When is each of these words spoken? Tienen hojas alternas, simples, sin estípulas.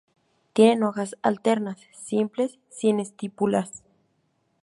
Tienen 0.53 0.81
hojas 0.81 1.15
alternas, 1.21 1.77
simples, 1.93 2.57
sin 2.69 2.99
estípulas. 2.99 3.83